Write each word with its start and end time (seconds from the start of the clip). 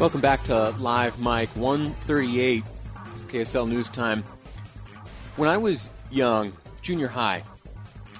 Welcome 0.00 0.22
back 0.22 0.42
to 0.44 0.70
Live 0.78 1.20
Mic 1.20 1.50
138. 1.50 2.64
It's 3.12 3.26
KSL 3.26 3.68
News 3.68 3.86
Time. 3.90 4.22
When 5.36 5.46
I 5.46 5.58
was 5.58 5.90
young, 6.10 6.54
junior 6.80 7.06
high, 7.06 7.44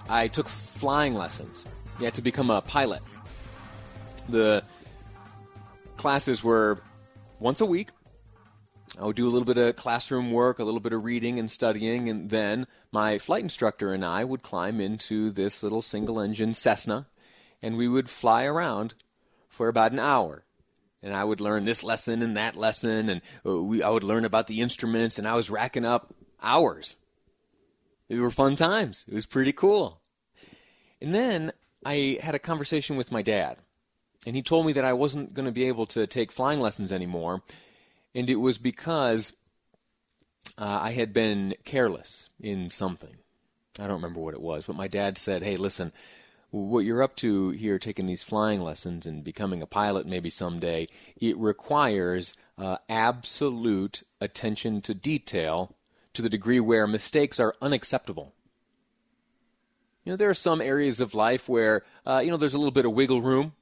I 0.06 0.28
took 0.28 0.46
flying 0.46 1.14
lessons. 1.14 1.64
You 1.98 2.04
had 2.04 2.12
to 2.12 2.22
become 2.22 2.50
a 2.50 2.60
pilot. 2.60 3.00
The 4.28 4.62
classes 5.96 6.44
were 6.44 6.82
once 7.38 7.62
a 7.62 7.66
week. 7.66 7.92
I 9.00 9.06
would 9.06 9.16
do 9.16 9.26
a 9.26 9.30
little 9.30 9.46
bit 9.46 9.56
of 9.56 9.74
classroom 9.76 10.32
work, 10.32 10.58
a 10.58 10.64
little 10.64 10.80
bit 10.80 10.92
of 10.92 11.02
reading 11.02 11.38
and 11.38 11.50
studying, 11.50 12.10
and 12.10 12.28
then 12.28 12.66
my 12.92 13.16
flight 13.16 13.42
instructor 13.42 13.94
and 13.94 14.04
I 14.04 14.22
would 14.22 14.42
climb 14.42 14.82
into 14.82 15.30
this 15.30 15.62
little 15.62 15.80
single 15.80 16.20
engine 16.20 16.52
Cessna 16.52 17.06
and 17.62 17.78
we 17.78 17.88
would 17.88 18.10
fly 18.10 18.44
around 18.44 18.92
for 19.48 19.68
about 19.68 19.92
an 19.92 19.98
hour 19.98 20.44
and 21.02 21.14
I 21.14 21.24
would 21.24 21.40
learn 21.40 21.64
this 21.64 21.82
lesson 21.82 22.22
and 22.22 22.36
that 22.36 22.56
lesson, 22.56 23.08
and 23.08 23.22
uh, 23.44 23.62
we, 23.62 23.82
I 23.82 23.90
would 23.90 24.04
learn 24.04 24.24
about 24.24 24.46
the 24.46 24.60
instruments, 24.60 25.18
and 25.18 25.26
I 25.26 25.34
was 25.34 25.50
racking 25.50 25.84
up 25.84 26.14
hours. 26.42 26.96
It 28.08 28.18
were 28.18 28.30
fun 28.30 28.56
times. 28.56 29.04
It 29.08 29.14
was 29.14 29.26
pretty 29.26 29.52
cool. 29.52 30.00
And 31.00 31.14
then 31.14 31.52
I 31.84 32.18
had 32.22 32.34
a 32.34 32.38
conversation 32.40 32.96
with 32.96 33.12
my 33.12 33.22
dad, 33.22 33.58
and 34.26 34.36
he 34.36 34.42
told 34.42 34.66
me 34.66 34.72
that 34.74 34.84
I 34.84 34.92
wasn't 34.92 35.32
going 35.32 35.46
to 35.46 35.52
be 35.52 35.64
able 35.64 35.86
to 35.86 36.06
take 36.06 36.32
flying 36.32 36.60
lessons 36.60 36.92
anymore, 36.92 37.42
and 38.14 38.28
it 38.28 38.36
was 38.36 38.58
because 38.58 39.32
uh, 40.58 40.80
I 40.82 40.90
had 40.90 41.14
been 41.14 41.54
careless 41.64 42.28
in 42.40 42.68
something. 42.68 43.16
I 43.78 43.84
don't 43.86 44.02
remember 44.02 44.20
what 44.20 44.34
it 44.34 44.42
was, 44.42 44.66
but 44.66 44.76
my 44.76 44.88
dad 44.88 45.16
said, 45.16 45.42
"Hey, 45.42 45.56
listen." 45.56 45.92
What 46.50 46.84
you're 46.84 47.02
up 47.02 47.14
to 47.16 47.50
here, 47.50 47.78
taking 47.78 48.06
these 48.06 48.22
flying 48.22 48.60
lessons 48.60 49.06
and 49.06 49.22
becoming 49.22 49.62
a 49.62 49.66
pilot 49.66 50.06
maybe 50.06 50.30
someday, 50.30 50.88
it 51.16 51.36
requires 51.38 52.34
uh, 52.58 52.78
absolute 52.88 54.02
attention 54.20 54.80
to 54.82 54.94
detail 54.94 55.76
to 56.12 56.22
the 56.22 56.28
degree 56.28 56.60
where 56.60 56.86
mistakes 56.86 57.38
are 57.38 57.54
unacceptable. 57.62 58.34
You 60.04 60.12
know, 60.12 60.16
there 60.16 60.30
are 60.30 60.34
some 60.34 60.60
areas 60.60 60.98
of 60.98 61.14
life 61.14 61.48
where, 61.48 61.84
uh, 62.06 62.20
you 62.24 62.30
know, 62.30 62.36
there's 62.36 62.54
a 62.54 62.58
little 62.58 62.72
bit 62.72 62.86
of 62.86 62.92
wiggle 62.92 63.22
room 63.22 63.52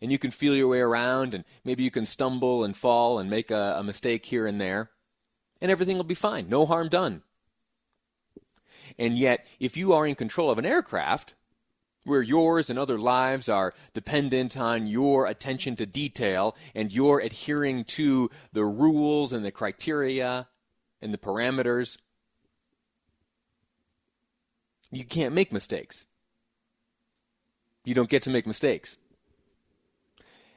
and 0.00 0.10
you 0.10 0.18
can 0.18 0.30
feel 0.30 0.56
your 0.56 0.68
way 0.68 0.80
around 0.80 1.34
and 1.34 1.44
maybe 1.64 1.84
you 1.84 1.90
can 1.90 2.06
stumble 2.06 2.64
and 2.64 2.76
fall 2.76 3.18
and 3.18 3.30
make 3.30 3.50
a, 3.50 3.76
a 3.78 3.84
mistake 3.84 4.26
here 4.26 4.46
and 4.46 4.60
there 4.60 4.90
and 5.60 5.70
everything 5.70 5.96
will 5.96 6.04
be 6.04 6.14
fine. 6.14 6.48
No 6.48 6.66
harm 6.66 6.88
done. 6.88 7.22
And 8.98 9.16
yet, 9.16 9.46
if 9.60 9.76
you 9.76 9.92
are 9.92 10.06
in 10.06 10.14
control 10.14 10.50
of 10.50 10.58
an 10.58 10.66
aircraft, 10.66 11.34
where 12.04 12.22
yours 12.22 12.70
and 12.70 12.78
other 12.78 12.98
lives 12.98 13.48
are 13.48 13.74
dependent 13.92 14.56
on 14.56 14.86
your 14.86 15.26
attention 15.26 15.74
to 15.76 15.86
detail 15.86 16.54
and 16.74 16.92
your 16.92 17.20
adhering 17.20 17.84
to 17.84 18.30
the 18.52 18.64
rules 18.64 19.32
and 19.32 19.44
the 19.44 19.50
criteria 19.50 20.46
and 21.00 21.12
the 21.12 21.18
parameters, 21.18 21.98
you 24.90 25.04
can't 25.04 25.34
make 25.34 25.52
mistakes. 25.52 26.06
You 27.84 27.94
don't 27.94 28.08
get 28.08 28.22
to 28.24 28.30
make 28.30 28.46
mistakes. 28.46 28.96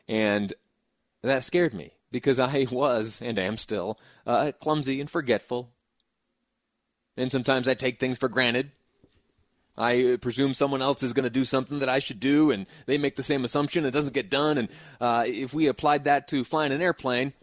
And 0.08 0.54
that 1.22 1.44
scared 1.44 1.74
me 1.74 1.94
because 2.12 2.40
I 2.40 2.68
was, 2.72 3.22
and 3.22 3.40
am 3.40 3.58
still, 3.58 4.00
uh, 4.26 4.52
clumsy 4.60 5.02
and 5.02 5.10
forgetful. 5.10 5.70
And 7.16 7.32
sometimes 7.32 7.68
I 7.68 7.74
take 7.74 8.00
things 8.00 8.18
for 8.18 8.30
granted 8.30 8.72
I 9.78 10.18
presume 10.20 10.54
someone 10.54 10.82
else 10.82 11.04
is 11.04 11.14
going 11.14 11.26
to 11.26 11.30
do 11.30 11.46
something 11.46 11.80
that 11.80 11.90
I 11.90 12.00
should 12.00 12.20
do, 12.20 12.50
and 12.52 12.66
they 12.88 12.98
make 12.98 13.16
the 13.16 13.24
same 13.24 13.44
assumption. 13.44 13.86
It 13.86 13.92
doesn't 13.92 14.14
get 14.14 14.30
done, 14.30 14.58
and 14.58 14.70
uh, 15.00 15.26
if 15.28 15.54
we 15.54 15.68
applied 15.68 16.06
that 16.06 16.28
to 16.30 16.44
flying 16.44 16.72
an 16.72 16.82
airplane, 16.82 17.34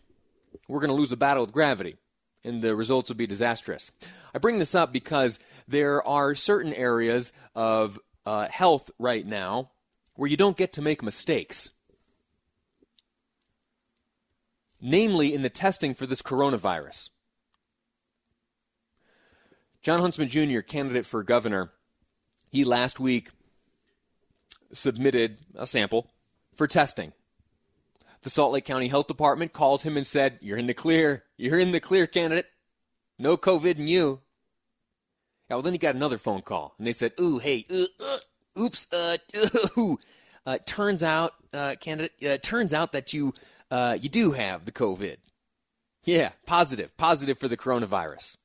we're 0.68 0.80
going 0.80 0.90
to 0.90 0.96
lose 0.96 1.12
a 1.12 1.16
battle 1.16 1.42
with 1.42 1.52
gravity, 1.52 1.96
and 2.42 2.60
the 2.60 2.74
results 2.74 3.08
would 3.08 3.18
be 3.18 3.26
disastrous. 3.26 3.92
I 4.34 4.38
bring 4.38 4.58
this 4.58 4.74
up 4.74 4.92
because 4.92 5.38
there 5.68 6.06
are 6.06 6.34
certain 6.34 6.72
areas 6.72 7.32
of 7.54 8.00
uh, 8.26 8.48
health 8.48 8.90
right 8.98 9.24
now 9.24 9.70
where 10.16 10.28
you 10.28 10.36
don't 10.36 10.56
get 10.56 10.72
to 10.72 10.82
make 10.82 11.02
mistakes. 11.02 11.70
Namely, 14.80 15.32
in 15.32 15.42
the 15.42 15.50
testing 15.50 15.94
for 15.94 16.06
this 16.06 16.20
coronavirus. 16.20 17.10
Jon 19.82 20.00
Huntsman 20.00 20.28
Jr., 20.28 20.60
candidate 20.60 21.06
for 21.06 21.22
governor, 21.22 21.70
he 22.54 22.62
last 22.62 23.00
week 23.00 23.30
submitted 24.72 25.38
a 25.56 25.66
sample 25.66 26.08
for 26.54 26.68
testing. 26.68 27.12
The 28.22 28.30
Salt 28.30 28.52
Lake 28.52 28.64
County 28.64 28.86
Health 28.86 29.08
Department 29.08 29.52
called 29.52 29.82
him 29.82 29.96
and 29.96 30.06
said, 30.06 30.38
You're 30.40 30.56
in 30.56 30.66
the 30.66 30.72
clear. 30.72 31.24
You're 31.36 31.58
in 31.58 31.72
the 31.72 31.80
clear, 31.80 32.06
candidate. 32.06 32.46
No 33.18 33.36
COVID 33.36 33.76
in 33.76 33.88
you. 33.88 34.20
Yeah, 35.50 35.56
well, 35.56 35.62
then 35.62 35.72
he 35.72 35.78
got 35.78 35.96
another 35.96 36.16
phone 36.16 36.42
call, 36.42 36.74
and 36.78 36.86
they 36.86 36.92
said, 36.92 37.12
Ooh, 37.20 37.38
hey, 37.38 37.66
uh, 37.68 37.86
uh, 38.00 38.18
oops, 38.58 38.86
uh. 38.92 39.18
Uh, 40.46 40.58
turns 40.66 41.02
out, 41.02 41.32
uh, 41.54 41.74
candidate, 41.80 42.12
uh, 42.22 42.36
turns 42.36 42.74
out 42.74 42.92
that 42.92 43.14
you, 43.14 43.32
uh, 43.70 43.96
you 43.98 44.10
do 44.10 44.32
have 44.32 44.66
the 44.66 44.72
COVID. 44.72 45.16
Yeah, 46.04 46.32
positive, 46.44 46.94
positive 46.98 47.38
for 47.38 47.48
the 47.48 47.56
coronavirus. 47.56 48.36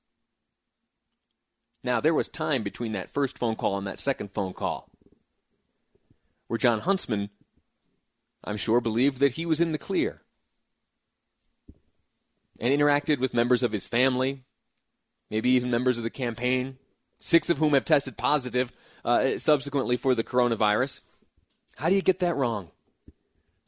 Now, 1.84 2.02
there 2.02 2.14
was 2.14 2.28
time 2.28 2.64
between 2.64 2.92
that 2.92 3.12
first 3.12 3.38
phone 3.38 3.56
call 3.56 3.78
and 3.78 3.88
that 3.88 4.00
second 4.00 4.32
phone 4.34 4.54
call 4.54 4.90
where 6.48 6.58
Jon 6.58 6.80
Huntsman, 6.80 7.30
I'm 8.44 8.58
sure, 8.58 8.82
believed 8.82 9.20
that 9.20 9.34
he 9.34 9.46
was 9.46 9.62
in 9.62 9.72
the 9.72 9.78
clear 9.78 10.22
and 12.60 12.74
interacted 12.74 13.20
with 13.20 13.34
members 13.34 13.64
of 13.64 13.72
his 13.72 13.88
family, 13.88 14.44
maybe 15.30 15.52
even 15.52 15.72
members 15.72 15.98
of 15.98 16.04
the 16.04 16.10
campaign, 16.10 16.78
six 17.20 17.50
of 17.50 17.60
whom 17.60 17.74
have 17.74 17.86
tested 17.86 18.18
positive 18.18 18.74
uh, 19.06 19.38
subsequently 19.38 19.96
for 19.96 20.16
the 20.16 20.24
coronavirus. 20.24 21.02
How 21.78 21.88
do 21.88 21.96
you 21.96 22.02
get 22.02 22.20
that 22.20 22.36
wrong? 22.36 22.72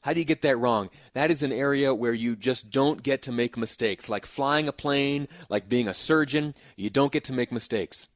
How 0.02 0.14
do 0.14 0.20
you 0.20 0.26
get 0.26 0.42
that 0.42 0.58
wrong? 0.58 0.90
That 1.14 1.32
is 1.32 1.44
an 1.44 1.52
area 1.52 1.94
where 1.94 2.14
you 2.14 2.36
just 2.36 2.72
don't 2.72 3.04
get 3.04 3.22
to 3.24 3.32
make 3.32 3.56
mistakes. 3.56 4.10
Like 4.10 4.26
flying 4.26 4.68
a 4.68 4.74
plane, 4.74 5.28
like 5.48 5.70
being 5.70 5.88
a 5.88 5.94
surgeon, 5.94 6.56
you 6.76 6.90
don't 6.90 7.12
get 7.12 7.24
to 7.26 7.34
make 7.34 7.52
mistakes. 7.52 8.08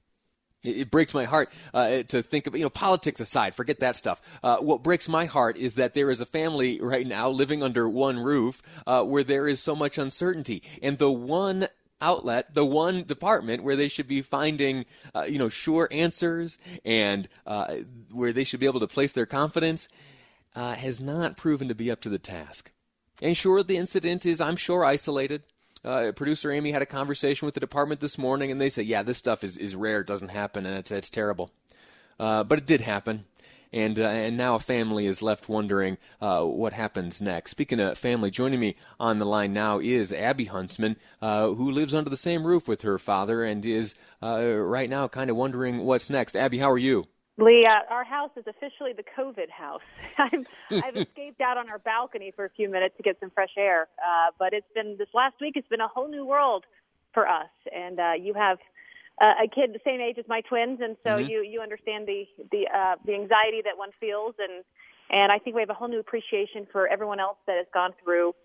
It, 0.63 0.90
breaks 0.90 1.13
my 1.13 1.25
heart 1.25 1.51
uh, 1.75 2.01
to 2.03 2.24
think 2.24 2.47
of, 2.47 2.56
you 2.56 2.63
know, 2.63 2.72
politics 2.72 3.19
aside, 3.19 3.53
forget 3.53 3.79
that 3.81 3.95
stuff. 3.95 4.19
Uh, 4.41 4.57
what 4.57 4.81
breaks 4.81 5.07
my 5.07 5.25
heart 5.25 5.57
is 5.57 5.75
that 5.75 5.94
there 5.94 6.09
is 6.09 6.19
a 6.19 6.25
family 6.25 6.81
right 6.81 7.06
now 7.06 7.29
living 7.29 7.62
under 7.62 7.88
one 7.88 8.18
roof 8.18 8.63
uh, 8.88 9.03
where 9.03 9.24
there 9.24 9.47
is 9.47 9.62
so 9.62 9.75
much 9.75 10.00
uncertainty. 10.00 10.63
And 10.81 10.97
the 10.97 11.12
one 11.12 11.68
outlet, 12.01 12.56
the 12.56 12.66
one 12.66 13.03
department 13.03 13.63
where 13.63 13.75
they 13.75 13.88
should 13.88 14.07
be 14.07 14.24
finding, 14.24 14.85
uh, 15.13 15.24
you 15.24 15.38
know, 15.38 15.50
sure 15.50 15.88
answers 15.91 16.57
and 16.84 17.29
uh, 17.45 17.75
where 18.12 18.34
they 18.34 18.44
should 18.44 18.59
be 18.59 18.66
able 18.66 18.79
to 18.79 18.88
place 18.88 19.12
their 19.12 19.28
confidence 19.28 19.88
uh, 20.56 20.76
has 20.76 21.00
not 21.00 21.38
proven 21.38 21.68
to 21.68 21.76
be 21.76 21.92
up 21.92 22.02
to 22.02 22.10
the 22.10 22.20
task. 22.20 22.72
And 23.22 23.36
sure, 23.36 23.64
the 23.64 23.78
incident 23.78 24.26
is, 24.26 24.42
I'm 24.42 24.56
sure, 24.56 24.84
isolated. 24.84 25.44
Uh, 25.84 26.12
producer 26.16 26.52
Amy 26.52 26.72
had 26.72 26.81
a 26.81 26.88
conversation 26.88 27.46
with 27.46 27.54
the 27.54 27.60
department 27.60 28.02
this 28.02 28.18
morning, 28.18 28.52
and 28.52 28.60
they 28.60 28.69
say, 28.69 28.81
yeah, 28.81 29.04
this 29.04 29.18
stuff 29.18 29.44
is, 29.44 29.57
is 29.57 29.75
rare, 29.75 30.02
it 30.02 30.07
doesn't 30.07 30.30
happen, 30.30 30.66
and 30.66 30.78
it's, 30.78 30.92
it's 30.92 31.10
terrible. 31.10 31.52
Uh, 32.19 32.44
but 32.44 32.57
it 32.57 32.66
did 32.66 32.81
happen. 32.81 33.25
And, 33.72 34.00
uh, 34.00 34.04
and 34.04 34.38
now 34.38 34.56
a 34.56 34.60
family 34.60 35.06
is 35.06 35.22
left 35.22 35.50
wondering 35.50 35.98
uh, 36.22 36.44
what 36.44 36.72
happens 36.72 37.22
next. 37.22 37.51
Speaking 37.51 37.80
of 37.81 37.98
family, 37.98 38.31
joining 38.31 38.60
me 38.60 38.75
on 39.00 39.19
the 39.19 39.25
line 39.25 39.51
now 39.51 39.80
is 39.80 40.13
Abby 40.13 40.46
Huntsman, 40.46 40.96
uh, 41.22 41.50
who 41.50 41.69
lives 41.69 41.94
under 41.94 42.10
the 42.10 42.16
same 42.16 42.46
roof 42.46 42.69
with 42.69 42.84
her 42.84 42.98
father 42.98 43.44
and 43.44 43.66
is 43.66 43.94
right 44.22 44.90
now 44.90 45.10
kind 45.10 45.30
of 45.30 45.36
wondering 45.36 45.84
what's 45.84 46.10
next. 46.10 46.38
Abby, 46.38 46.60
how 46.60 46.72
are 46.72 46.78
you? 46.78 47.08
Lee, 47.38 47.66
uh, 47.66 47.80
our 47.90 48.06
house 48.06 48.32
is 48.38 48.46
officially 48.48 48.94
the 48.94 49.04
COVID 49.04 49.50
house. 49.50 49.82
I've, 50.18 50.46
I've 50.72 50.96
escaped 51.08 51.42
out 51.42 51.58
on 51.58 51.70
our 51.70 51.80
balcony 51.80 52.32
for 52.36 52.46
a 52.46 52.50
few 52.50 52.70
minutes 52.70 52.96
to 52.98 53.04
get 53.04 53.20
some 53.20 53.30
fresh 53.30 53.52
air. 53.58 53.88
Uh, 54.00 54.32
but 54.40 54.54
it's 54.54 54.68
been 54.74 54.96
this 54.98 55.10
last 55.14 55.36
week. 55.42 55.54
It's 55.56 55.68
been 55.68 55.82
a 55.82 55.88
whole 55.88 56.08
new 56.08 56.26
world 56.26 56.66
for 57.14 57.28
us. 57.28 57.50
And 57.76 58.00
uh, 58.00 58.14
you 58.20 58.34
have 58.36 58.58
uh, 59.22 59.34
a 59.44 59.48
kid 59.48 59.74
the 59.74 59.80
same 59.84 60.02
age 60.02 60.18
as 60.18 60.26
my 60.28 60.42
twins, 60.42 60.80
and 60.82 60.98
so 61.04 61.12
mm-hmm. 61.12 61.30
you 61.30 61.42
you 61.42 61.62
understand 61.62 62.08
the 62.08 62.26
the 62.52 62.68
uh, 62.68 62.96
the 63.06 63.14
anxiety 63.14 63.62
that 63.64 63.78
one 63.78 63.92
feels, 64.00 64.36
and 64.40 64.64
and 65.10 65.32
I 65.32 65.40
think 65.40 65.56
we 65.56 65.62
have 65.62 65.70
a 65.70 65.74
whole 65.74 65.88
new 65.88 66.00
appreciation 66.00 66.68
for 66.72 66.88
everyone 66.88 67.22
else 67.22 67.38
that 67.48 67.56
has 67.56 67.68
gone 67.74 67.92
through 68.04 68.36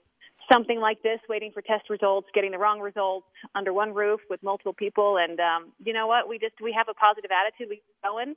something 0.50 0.78
like 0.80 1.02
this, 1.02 1.18
waiting 1.28 1.50
for 1.52 1.60
test 1.60 1.90
results, 1.90 2.28
getting 2.34 2.52
the 2.52 2.58
wrong 2.58 2.80
results 2.80 3.26
under 3.54 3.72
one 3.72 3.94
roof 3.94 4.20
with 4.30 4.42
multiple 4.42 4.72
people. 4.72 5.18
And 5.18 5.38
um, 5.40 5.72
you 5.84 5.92
know 5.92 6.06
what? 6.06 6.28
We 6.28 6.38
just 6.38 6.54
we 6.62 6.72
have 6.72 6.86
a 6.88 6.94
positive 6.94 7.30
attitude. 7.30 7.68
We 7.68 7.76
keep 7.76 8.02
going. 8.04 8.36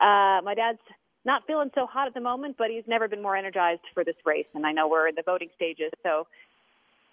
Uh, 0.00 0.40
my 0.42 0.54
dad's 0.56 0.78
not 1.24 1.46
feeling 1.46 1.70
so 1.74 1.86
hot 1.86 2.08
at 2.08 2.14
the 2.14 2.20
moment, 2.20 2.56
but 2.58 2.68
he's 2.70 2.84
never 2.86 3.08
been 3.08 3.22
more 3.22 3.36
energized 3.36 3.82
for 3.94 4.04
this 4.04 4.16
race. 4.24 4.46
And 4.54 4.66
I 4.66 4.72
know 4.72 4.88
we're 4.88 5.08
in 5.08 5.14
the 5.14 5.22
voting 5.24 5.48
stages, 5.54 5.92
so 6.02 6.26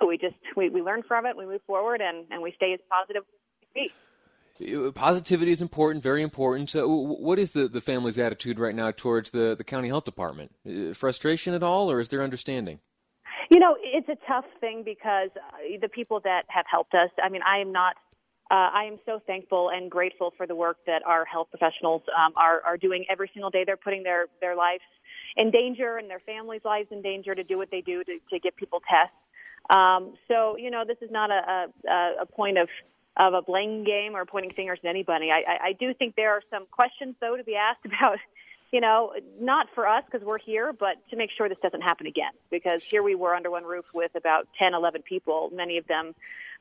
we 0.06 0.18
just 0.18 0.36
we, 0.56 0.70
we 0.70 0.82
learn 0.82 1.04
from 1.04 1.26
it, 1.26 1.38
we 1.38 1.46
move 1.46 1.62
forward, 1.68 2.02
and 2.02 2.26
and 2.32 2.42
we 2.42 2.54
stay 2.56 2.74
as 2.74 2.80
positive 2.90 3.24
as 3.24 3.34
we 3.76 3.84
can 3.84 3.90
be. 3.90 3.94
Positivity 4.94 5.52
is 5.52 5.62
important, 5.62 6.04
very 6.04 6.22
important. 6.22 6.70
So, 6.70 6.88
what 6.88 7.40
is 7.40 7.52
the, 7.52 7.70
the 7.70 7.80
family's 7.80 8.20
attitude 8.20 8.60
right 8.60 8.76
now 8.76 8.92
towards 8.92 9.30
the, 9.30 9.56
the 9.58 9.64
county 9.64 9.88
health 9.88 10.04
department? 10.04 10.52
Uh, 10.68 10.94
frustration 10.94 11.54
at 11.54 11.64
all, 11.64 11.90
or 11.90 12.02
is 12.02 12.10
there 12.10 12.22
understanding? 12.22 12.80
You 13.50 13.60
know, 13.60 13.78
it's 13.82 14.10
a 14.10 14.18
tough 14.28 14.44
thing 14.60 14.84
because 14.84 15.30
uh, 15.38 15.78
the 15.82 15.88
people 15.88 16.20
that 16.26 16.44
have 16.50 16.66
helped 16.70 16.94
us. 16.94 17.10
I 17.24 17.30
mean, 17.30 17.42
I 17.46 17.60
am 17.60 17.72
not. 17.72 17.96
Uh, 18.52 18.70
I 18.74 18.86
am 18.86 18.98
so 19.06 19.22
thankful 19.28 19.70
and 19.70 19.92
grateful 19.92 20.34
for 20.36 20.48
the 20.48 20.56
work 20.56 20.78
that 20.88 21.04
our 21.06 21.24
health 21.26 21.50
professionals 21.52 22.02
um, 22.18 22.34
are 22.36 22.62
are 22.66 22.78
doing 22.78 23.06
every 23.10 23.30
single 23.34 23.52
day. 23.52 23.64
They're 23.64 23.78
putting 23.78 24.04
their 24.04 24.26
their 24.42 24.56
lives 24.56 24.84
in 25.38 25.52
danger 25.52 25.98
and 25.98 26.10
their 26.10 26.20
families' 26.20 26.62
lives 26.66 26.88
in 26.92 27.02
danger 27.02 27.36
to 27.36 27.44
do 27.44 27.58
what 27.58 27.70
they 27.72 27.82
do 27.82 28.04
to, 28.04 28.18
to 28.32 28.40
get 28.40 28.56
people 28.56 28.82
tests. 28.90 29.14
Um, 29.70 30.16
so, 30.28 30.58
you 30.58 30.72
know, 30.72 30.84
this 30.88 30.98
is 31.02 31.12
not 31.12 31.30
a, 31.30 31.68
a, 31.88 32.12
a 32.22 32.26
point 32.26 32.58
of 32.58 32.70
of 33.18 33.34
a 33.34 33.42
blame 33.42 33.84
game 33.84 34.16
or 34.16 34.26
pointing 34.26 34.54
fingers 34.54 34.80
at 34.84 34.90
anybody. 34.90 35.30
I, 35.30 35.40
I, 35.40 35.68
I 35.68 35.74
do 35.74 35.94
think 35.94 36.16
there 36.16 36.32
are 36.32 36.42
some 36.50 36.66
questions, 36.72 37.16
though, 37.20 37.36
to 37.36 37.44
be 37.44 37.56
asked 37.56 37.82
about, 37.86 38.18
you 38.72 38.82
know, 38.82 39.14
not 39.40 39.68
for 39.74 39.88
us 39.88 40.04
because 40.10 40.26
we're 40.26 40.38
here, 40.38 40.74
but 40.74 40.98
to 41.10 41.16
make 41.16 41.32
sure 41.36 41.50
this 41.50 41.58
doesn't 41.62 41.82
happen 41.82 42.08
again. 42.08 42.32
Because 42.52 42.84
here 42.84 43.02
we 43.02 43.16
were 43.16 43.34
under 43.34 43.50
one 43.50 43.64
roof 43.64 43.86
with 43.94 44.12
about 44.16 44.48
10, 44.60 44.74
11 44.74 45.02
people, 45.04 45.50
many 45.54 45.78
of 45.78 45.88
them 45.88 46.14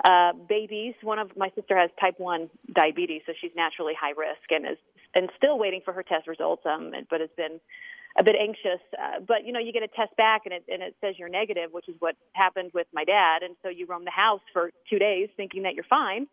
uh, 0.04 0.32
babies. 0.48 0.94
One 1.02 1.18
of 1.18 1.36
my 1.36 1.50
sister 1.54 1.76
has 1.76 1.90
type 2.00 2.18
1 2.18 2.48
diabetes, 2.72 3.22
so 3.26 3.32
she's 3.40 3.50
naturally 3.54 3.94
high 3.98 4.12
risk 4.16 4.50
and 4.50 4.66
is 4.66 4.78
and 5.14 5.30
still 5.36 5.58
waiting 5.58 5.80
for 5.84 5.94
her 5.94 6.02
test 6.02 6.28
results, 6.28 6.64
um, 6.66 6.92
but 7.08 7.20
has 7.20 7.30
been 7.36 7.58
a 8.18 8.22
bit 8.22 8.36
anxious. 8.38 8.80
Uh, 8.92 9.20
but 9.26 9.46
you 9.46 9.52
know, 9.52 9.60
you 9.60 9.72
get 9.72 9.82
a 9.82 9.88
test 9.88 10.14
back 10.16 10.42
and 10.44 10.54
it 10.54 10.64
and 10.70 10.82
it 10.82 10.94
says 11.00 11.14
you're 11.18 11.28
negative, 11.28 11.72
which 11.72 11.88
is 11.88 11.96
what 11.98 12.16
happened 12.32 12.70
with 12.74 12.86
my 12.92 13.04
dad. 13.04 13.42
And 13.42 13.56
so 13.62 13.68
you 13.68 13.86
roam 13.86 14.04
the 14.04 14.10
house 14.10 14.40
for 14.52 14.70
two 14.88 14.98
days 14.98 15.28
thinking 15.36 15.62
that 15.62 15.74
you're 15.74 15.84
fine. 15.84 16.26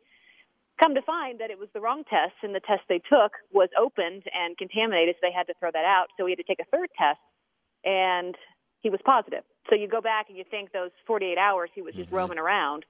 Come 0.80 0.96
to 0.96 1.02
find 1.02 1.40
that 1.40 1.52
it 1.52 1.58
was 1.58 1.70
the 1.74 1.80
wrong 1.80 2.04
test, 2.04 2.36
and 2.44 2.54
the 2.54 2.60
test 2.60 2.82
they 2.90 3.00
took 3.00 3.32
was 3.54 3.70
opened 3.80 4.24
and 4.34 4.58
contaminated, 4.58 5.16
so 5.16 5.20
they 5.22 5.32
had 5.32 5.48
to 5.48 5.54
throw 5.60 5.72
that 5.72 5.86
out. 5.86 6.08
So 6.18 6.26
we 6.26 6.32
had 6.32 6.38
to 6.38 6.44
take 6.44 6.60
a 6.60 6.66
third 6.66 6.90
test, 6.98 7.20
and 7.86 8.36
he 8.82 8.90
was 8.90 9.00
positive. 9.06 9.44
So 9.70 9.76
you 9.76 9.88
go 9.88 10.02
back 10.02 10.28
and 10.28 10.38
you 10.38 10.44
think 10.50 10.74
those 10.74 10.92
48 11.08 11.38
hours 11.38 11.70
he 11.74 11.82
was 11.82 11.96
just 11.96 12.08
mm-hmm. 12.08 12.16
roaming 12.16 12.40
around, 12.40 12.86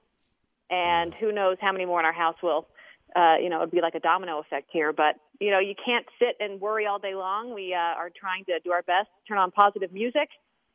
and 0.68 1.14
who 1.14 1.30
knows 1.30 1.58
how 1.60 1.70
many 1.70 1.86
more 1.86 2.00
in 2.00 2.06
our 2.06 2.12
house 2.12 2.36
will, 2.42 2.66
uh, 3.14 3.36
you 3.40 3.48
know, 3.48 3.58
it'd 3.58 3.70
be 3.70 3.80
like 3.80 3.94
a 3.94 4.00
domino 4.00 4.40
effect 4.40 4.68
here. 4.72 4.92
But 4.92 5.14
you 5.40 5.52
know, 5.52 5.60
you 5.60 5.74
can't 5.82 6.06
sit 6.18 6.36
and 6.40 6.60
worry 6.60 6.86
all 6.86 6.98
day 6.98 7.14
long. 7.14 7.54
We 7.54 7.72
uh, 7.72 7.78
are 7.78 8.10
trying 8.10 8.44
to 8.46 8.58
do 8.64 8.72
our 8.72 8.82
best, 8.82 9.08
turn 9.28 9.38
on 9.38 9.52
positive 9.52 9.92
music, 9.92 10.28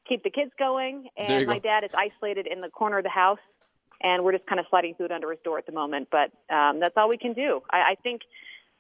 keep 0.08 0.24
the 0.24 0.30
kids 0.30 0.52
going, 0.58 1.10
and 1.18 1.46
my 1.46 1.60
go. 1.60 1.70
dad 1.70 1.84
is 1.84 1.92
isolated 1.94 2.48
in 2.48 2.62
the 2.62 2.70
corner 2.70 3.00
of 3.00 3.04
the 3.04 3.10
house 3.10 3.40
and 4.02 4.24
we're 4.24 4.34
just 4.34 4.46
kind 4.46 4.60
of 4.60 4.66
sliding 4.70 4.96
food 4.96 5.12
under 5.12 5.30
his 5.32 5.40
door 5.44 5.58
at 5.58 5.66
the 5.66 5.72
moment. 5.72 6.10
But 6.12 6.32
um, 6.54 6.80
that's 6.80 6.96
all 6.98 7.10
we 7.10 7.18
can 7.18 7.34
do. 7.34 7.62
I, 7.72 7.78
I 7.78 7.96
think 8.02 8.22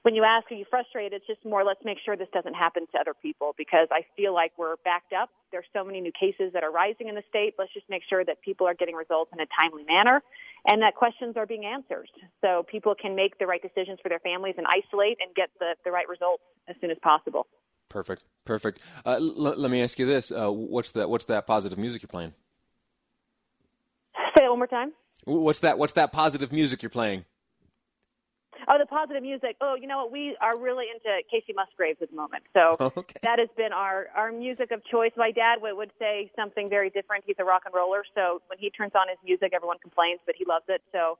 when 0.03 0.15
you 0.15 0.23
ask, 0.23 0.51
are 0.51 0.55
you 0.55 0.65
frustrated? 0.69 1.13
It's 1.13 1.27
just 1.27 1.45
more, 1.45 1.63
let's 1.63 1.83
make 1.85 1.99
sure 2.03 2.17
this 2.17 2.27
doesn't 2.33 2.55
happen 2.55 2.87
to 2.91 2.99
other 2.99 3.13
people 3.13 3.53
because 3.57 3.87
I 3.91 4.01
feel 4.17 4.33
like 4.33 4.51
we're 4.57 4.77
backed 4.83 5.13
up. 5.13 5.29
There's 5.51 5.65
so 5.73 5.83
many 5.83 6.01
new 6.01 6.11
cases 6.11 6.53
that 6.53 6.63
are 6.63 6.71
rising 6.71 7.07
in 7.07 7.15
the 7.15 7.23
state. 7.29 7.53
Let's 7.59 7.73
just 7.73 7.87
make 7.89 8.01
sure 8.09 8.25
that 8.25 8.41
people 8.41 8.65
are 8.67 8.73
getting 8.73 8.95
results 8.95 9.31
in 9.33 9.39
a 9.39 9.45
timely 9.59 9.83
manner 9.83 10.23
and 10.65 10.81
that 10.81 10.95
questions 10.95 11.37
are 11.37 11.45
being 11.45 11.65
answered 11.65 12.09
so 12.41 12.63
people 12.63 12.95
can 12.99 13.15
make 13.15 13.37
the 13.37 13.45
right 13.45 13.61
decisions 13.61 13.99
for 14.01 14.09
their 14.09 14.19
families 14.19 14.55
and 14.57 14.65
isolate 14.67 15.17
and 15.21 15.35
get 15.35 15.49
the, 15.59 15.75
the 15.85 15.91
right 15.91 16.09
results 16.09 16.43
as 16.67 16.75
soon 16.81 16.89
as 16.89 16.97
possible. 17.03 17.45
Perfect. 17.89 18.23
Perfect. 18.45 18.79
Uh, 19.05 19.17
l- 19.19 19.55
let 19.57 19.69
me 19.69 19.83
ask 19.83 19.99
you 19.99 20.07
this. 20.07 20.31
Uh, 20.31 20.51
what's 20.51 20.91
that, 20.91 21.09
what's 21.09 21.25
that 21.25 21.45
positive 21.45 21.77
music 21.77 22.01
you're 22.01 22.07
playing? 22.07 22.33
Say 24.35 24.45
it 24.45 24.49
one 24.49 24.59
more 24.59 24.67
time. 24.67 24.93
What's 25.25 25.59
that? 25.59 25.77
What's 25.77 25.93
that 25.93 26.11
positive 26.11 26.51
music 26.51 26.81
you're 26.81 26.89
playing? 26.89 27.25
Oh, 28.67 28.77
the 28.77 28.85
positive 28.85 29.23
music. 29.23 29.57
Oh, 29.59 29.75
you 29.79 29.87
know 29.87 29.97
what? 29.97 30.11
We 30.11 30.37
are 30.39 30.57
really 30.57 30.85
into 30.93 31.09
Kacey 31.33 31.55
Musgraves 31.55 32.01
at 32.01 32.09
the 32.09 32.15
moment. 32.15 32.43
So 32.53 32.77
okay. 32.97 33.19
that 33.23 33.39
has 33.39 33.49
been 33.57 33.73
our, 33.73 34.07
our 34.15 34.31
music 34.31 34.71
of 34.71 34.85
choice. 34.85 35.11
My 35.17 35.31
dad 35.31 35.61
would, 35.61 35.75
would 35.75 35.91
say 35.97 36.31
something 36.35 36.69
very 36.69 36.89
different. 36.89 37.23
He's 37.25 37.37
a 37.39 37.43
rock 37.43 37.63
and 37.65 37.73
roller. 37.73 38.03
So 38.13 38.41
when 38.47 38.59
he 38.59 38.69
turns 38.69 38.91
on 38.95 39.07
his 39.09 39.17
music, 39.25 39.51
everyone 39.53 39.79
complains, 39.79 40.19
but 40.25 40.35
he 40.37 40.45
loves 40.45 40.65
it. 40.69 40.81
So 40.91 41.17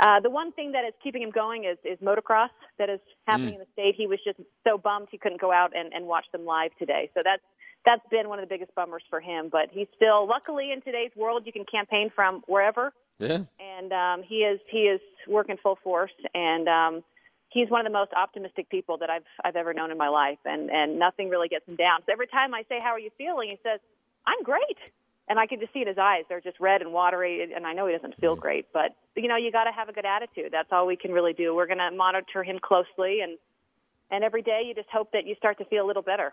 uh, 0.00 0.20
the 0.20 0.30
one 0.30 0.52
thing 0.52 0.72
that 0.72 0.84
is 0.84 0.92
keeping 1.02 1.22
him 1.22 1.30
going 1.30 1.64
is, 1.64 1.78
is 1.84 1.98
motocross 2.00 2.50
that 2.78 2.90
is 2.90 3.00
happening 3.26 3.54
mm. 3.54 3.54
in 3.54 3.60
the 3.60 3.72
state. 3.72 3.94
He 3.96 4.06
was 4.06 4.18
just 4.24 4.38
so 4.66 4.76
bummed 4.76 5.08
he 5.10 5.18
couldn't 5.18 5.40
go 5.40 5.52
out 5.52 5.72
and, 5.76 5.92
and 5.92 6.06
watch 6.06 6.26
them 6.32 6.44
live 6.44 6.72
today. 6.78 7.10
So 7.14 7.20
that's 7.24 7.42
that's 7.84 8.06
been 8.10 8.28
one 8.28 8.38
of 8.38 8.48
the 8.48 8.52
biggest 8.52 8.74
bummers 8.74 9.02
for 9.10 9.20
him. 9.20 9.48
But 9.50 9.70
he's 9.70 9.88
still, 9.96 10.26
luckily, 10.26 10.72
in 10.72 10.82
today's 10.82 11.10
world, 11.16 11.42
you 11.46 11.52
can 11.52 11.64
campaign 11.64 12.10
from 12.14 12.42
wherever. 12.46 12.92
Yeah. 13.18 13.44
And 13.60 13.92
um, 13.92 14.22
he 14.26 14.36
is 14.36 14.60
he 14.70 14.80
is 14.80 15.00
working 15.28 15.56
full 15.62 15.78
force, 15.84 16.12
and 16.34 16.68
um, 16.68 17.04
he's 17.50 17.70
one 17.70 17.80
of 17.80 17.92
the 17.92 17.96
most 17.96 18.12
optimistic 18.14 18.68
people 18.68 18.98
that 18.98 19.10
I've 19.10 19.24
I've 19.44 19.56
ever 19.56 19.72
known 19.72 19.90
in 19.90 19.98
my 19.98 20.08
life, 20.08 20.38
and 20.44 20.70
and 20.70 20.98
nothing 20.98 21.28
really 21.28 21.48
gets 21.48 21.66
him 21.68 21.76
down. 21.76 22.00
So 22.06 22.12
every 22.12 22.26
time 22.26 22.54
I 22.54 22.64
say, 22.68 22.80
"How 22.80 22.90
are 22.90 22.98
you 22.98 23.10
feeling?" 23.16 23.50
he 23.50 23.58
says, 23.62 23.80
"I'm 24.26 24.42
great." 24.42 24.78
And 25.28 25.38
I 25.38 25.46
can 25.46 25.60
just 25.60 25.72
see 25.72 25.82
in 25.82 25.88
his 25.88 25.98
eyes; 25.98 26.24
they're 26.28 26.40
just 26.40 26.58
red 26.58 26.82
and 26.82 26.92
watery. 26.92 27.52
And 27.54 27.64
I 27.64 27.74
know 27.74 27.86
he 27.86 27.92
doesn't 27.92 28.18
feel 28.18 28.34
great, 28.34 28.66
but 28.72 28.96
you 29.14 29.28
know, 29.28 29.36
you 29.36 29.52
got 29.52 29.64
to 29.64 29.72
have 29.72 29.88
a 29.88 29.92
good 29.92 30.06
attitude. 30.06 30.50
That's 30.50 30.68
all 30.72 30.86
we 30.86 30.96
can 30.96 31.12
really 31.12 31.32
do. 31.32 31.54
We're 31.54 31.68
going 31.68 31.78
to 31.78 31.92
monitor 31.92 32.42
him 32.42 32.58
closely, 32.60 33.20
and 33.20 33.38
and 34.10 34.24
every 34.24 34.42
day 34.42 34.62
you 34.66 34.74
just 34.74 34.90
hope 34.90 35.12
that 35.12 35.26
you 35.26 35.36
start 35.36 35.58
to 35.58 35.64
feel 35.66 35.84
a 35.84 35.88
little 35.88 36.02
better. 36.02 36.32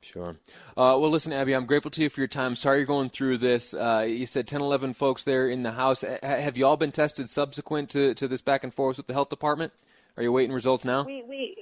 Sure. 0.00 0.36
Uh, 0.70 0.96
well, 0.98 1.10
listen, 1.10 1.32
Abby, 1.32 1.54
I'm 1.54 1.66
grateful 1.66 1.90
to 1.90 2.02
you 2.02 2.08
for 2.08 2.20
your 2.20 2.28
time. 2.28 2.54
Sorry 2.54 2.78
you're 2.78 2.86
going 2.86 3.10
through 3.10 3.38
this. 3.38 3.74
Uh, 3.74 4.06
you 4.08 4.26
said 4.26 4.46
10, 4.46 4.60
11 4.60 4.94
folks 4.94 5.24
there 5.24 5.48
in 5.48 5.64
the 5.64 5.72
house. 5.72 6.04
H- 6.04 6.20
have 6.22 6.56
you 6.56 6.66
all 6.66 6.76
been 6.76 6.92
tested 6.92 7.28
subsequent 7.28 7.90
to, 7.90 8.14
to 8.14 8.28
this 8.28 8.40
back 8.40 8.62
and 8.62 8.72
forth 8.72 8.96
with 8.96 9.06
the 9.06 9.12
health 9.12 9.28
department? 9.28 9.72
Are 10.16 10.22
you 10.22 10.32
waiting 10.32 10.54
results 10.54 10.84
now? 10.84 11.04
We, 11.04 11.24
we, 11.28 11.56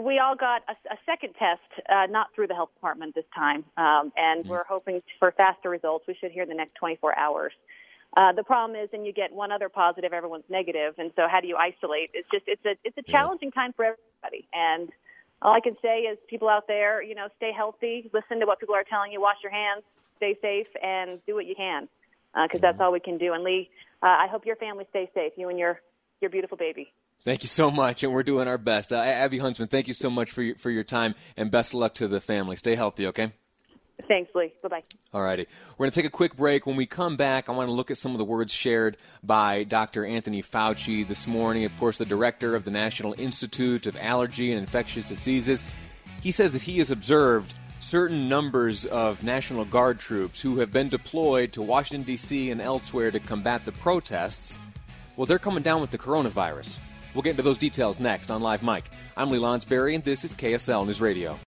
we 0.00 0.18
all 0.18 0.36
got 0.36 0.62
a, 0.68 0.72
a 0.92 0.98
second 1.06 1.34
test, 1.38 1.60
uh, 1.88 2.06
not 2.10 2.28
through 2.34 2.48
the 2.48 2.54
health 2.54 2.72
department 2.74 3.14
this 3.14 3.24
time, 3.34 3.64
um, 3.76 4.12
and 4.16 4.42
mm-hmm. 4.42 4.50
we're 4.50 4.64
hoping 4.64 5.02
for 5.18 5.32
faster 5.32 5.70
results. 5.70 6.06
We 6.06 6.14
should 6.20 6.32
hear 6.32 6.42
in 6.42 6.48
the 6.48 6.54
next 6.54 6.74
24 6.74 7.18
hours. 7.18 7.52
Uh, 8.16 8.32
the 8.32 8.42
problem 8.42 8.80
is, 8.80 8.88
and 8.92 9.06
you 9.06 9.12
get 9.12 9.32
one 9.32 9.52
other 9.52 9.68
positive, 9.68 10.12
everyone's 10.12 10.44
negative, 10.48 10.94
and 10.98 11.12
so 11.14 11.26
how 11.30 11.40
do 11.40 11.46
you 11.46 11.56
isolate? 11.56 12.10
It's 12.12 12.28
just 12.32 12.44
it's 12.48 12.64
a 12.64 12.74
it's 12.82 12.98
a 12.98 13.10
challenging 13.10 13.52
yeah. 13.54 13.62
time 13.62 13.72
for 13.72 13.84
everybody, 13.84 14.48
and 14.52 14.90
all 15.42 15.52
I 15.52 15.60
can 15.60 15.76
say 15.80 16.00
is 16.00 16.18
people 16.28 16.48
out 16.48 16.66
there, 16.66 17.02
you 17.02 17.14
know, 17.14 17.28
stay 17.36 17.52
healthy, 17.52 18.10
listen 18.12 18.40
to 18.40 18.46
what 18.46 18.60
people 18.60 18.74
are 18.74 18.84
telling 18.84 19.12
you, 19.12 19.20
wash 19.20 19.38
your 19.42 19.52
hands, 19.52 19.82
stay 20.16 20.36
safe, 20.42 20.66
and 20.82 21.18
do 21.26 21.34
what 21.34 21.46
you 21.46 21.54
can, 21.54 21.88
because 22.34 22.58
uh, 22.58 22.62
that's 22.62 22.74
mm-hmm. 22.74 22.82
all 22.82 22.92
we 22.92 23.00
can 23.00 23.18
do. 23.18 23.32
And 23.32 23.42
Lee, 23.42 23.70
uh, 24.02 24.06
I 24.06 24.26
hope 24.28 24.44
your 24.44 24.56
family 24.56 24.86
stays 24.90 25.08
safe, 25.14 25.32
you 25.36 25.48
and 25.48 25.58
your 25.58 25.80
your 26.20 26.30
beautiful 26.30 26.58
baby. 26.58 26.92
Thank 27.24 27.42
you 27.42 27.48
so 27.48 27.70
much, 27.70 28.02
and 28.02 28.12
we're 28.12 28.22
doing 28.22 28.48
our 28.48 28.58
best. 28.58 28.92
Uh, 28.92 28.96
Abby 28.96 29.38
Huntsman, 29.38 29.68
thank 29.68 29.88
you 29.88 29.94
so 29.94 30.08
much 30.08 30.30
for 30.30 30.42
your, 30.42 30.56
for 30.56 30.70
your 30.70 30.84
time, 30.84 31.14
and 31.36 31.50
best 31.50 31.74
of 31.74 31.80
luck 31.80 31.94
to 31.94 32.08
the 32.08 32.20
family. 32.20 32.56
Stay 32.56 32.74
healthy, 32.74 33.06
okay? 33.06 33.32
Thanks, 34.10 34.34
Lee. 34.34 34.52
Bye 34.60 34.68
bye. 34.68 34.82
All 35.14 35.22
righty. 35.22 35.46
We're 35.78 35.84
going 35.84 35.92
to 35.92 35.94
take 35.94 36.04
a 36.04 36.10
quick 36.10 36.36
break. 36.36 36.66
When 36.66 36.74
we 36.74 36.84
come 36.84 37.16
back, 37.16 37.48
I 37.48 37.52
want 37.52 37.68
to 37.68 37.72
look 37.72 37.92
at 37.92 37.96
some 37.96 38.10
of 38.10 38.18
the 38.18 38.24
words 38.24 38.52
shared 38.52 38.96
by 39.22 39.62
Dr. 39.62 40.04
Anthony 40.04 40.42
Fauci 40.42 41.06
this 41.06 41.28
morning, 41.28 41.64
of 41.64 41.78
course, 41.78 41.96
the 41.96 42.04
director 42.04 42.56
of 42.56 42.64
the 42.64 42.72
National 42.72 43.14
Institute 43.18 43.86
of 43.86 43.96
Allergy 43.96 44.50
and 44.50 44.60
Infectious 44.60 45.04
Diseases. 45.04 45.64
He 46.22 46.32
says 46.32 46.50
that 46.54 46.62
he 46.62 46.78
has 46.78 46.90
observed 46.90 47.54
certain 47.78 48.28
numbers 48.28 48.84
of 48.84 49.22
National 49.22 49.64
Guard 49.64 50.00
troops 50.00 50.40
who 50.40 50.58
have 50.58 50.72
been 50.72 50.88
deployed 50.88 51.52
to 51.52 51.62
Washington, 51.62 52.02
D.C. 52.02 52.50
and 52.50 52.60
elsewhere 52.60 53.12
to 53.12 53.20
combat 53.20 53.64
the 53.64 53.70
protests. 53.70 54.58
Well, 55.16 55.26
they're 55.26 55.38
coming 55.38 55.62
down 55.62 55.80
with 55.80 55.90
the 55.90 55.98
coronavirus. 55.98 56.78
We'll 57.14 57.22
get 57.22 57.30
into 57.30 57.42
those 57.42 57.58
details 57.58 58.00
next 58.00 58.32
on 58.32 58.42
Live 58.42 58.64
Mic. 58.64 58.90
I'm 59.16 59.30
Lee 59.30 59.38
Lonsberry, 59.38 59.94
and 59.94 60.02
this 60.02 60.24
is 60.24 60.34
KSL 60.34 60.84
News 60.84 61.00
Radio. 61.00 61.38